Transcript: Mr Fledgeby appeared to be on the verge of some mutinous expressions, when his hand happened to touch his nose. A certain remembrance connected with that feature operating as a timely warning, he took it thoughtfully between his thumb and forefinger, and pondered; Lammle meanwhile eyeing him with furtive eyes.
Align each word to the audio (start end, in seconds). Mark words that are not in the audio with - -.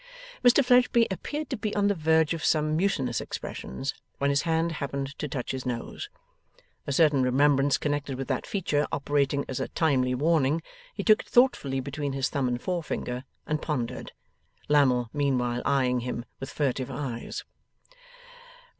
Mr 0.43 0.65
Fledgeby 0.65 1.05
appeared 1.11 1.47
to 1.51 1.55
be 1.55 1.75
on 1.75 1.85
the 1.85 1.93
verge 1.93 2.33
of 2.33 2.43
some 2.43 2.75
mutinous 2.75 3.21
expressions, 3.21 3.93
when 4.17 4.31
his 4.31 4.41
hand 4.41 4.71
happened 4.71 5.15
to 5.19 5.27
touch 5.27 5.51
his 5.51 5.63
nose. 5.63 6.09
A 6.87 6.91
certain 6.91 7.21
remembrance 7.21 7.77
connected 7.77 8.17
with 8.17 8.27
that 8.27 8.47
feature 8.47 8.87
operating 8.91 9.45
as 9.47 9.59
a 9.59 9.67
timely 9.67 10.15
warning, 10.15 10.63
he 10.95 11.03
took 11.03 11.21
it 11.21 11.29
thoughtfully 11.29 11.79
between 11.81 12.13
his 12.13 12.29
thumb 12.29 12.47
and 12.47 12.59
forefinger, 12.59 13.25
and 13.45 13.61
pondered; 13.61 14.11
Lammle 14.67 15.09
meanwhile 15.13 15.61
eyeing 15.65 15.99
him 15.99 16.25
with 16.39 16.49
furtive 16.49 16.89
eyes. 16.89 17.43